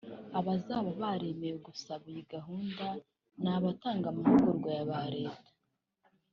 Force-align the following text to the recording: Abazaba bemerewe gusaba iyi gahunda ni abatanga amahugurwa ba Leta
Abazaba 0.39 0.89
bemerewe 0.99 1.57
gusaba 1.67 2.03
iyi 2.11 2.23
gahunda 2.33 2.85
ni 3.41 3.49
abatanga 3.55 4.05
amahugurwa 4.09 4.73
ba 4.89 5.01
Leta 5.15 5.49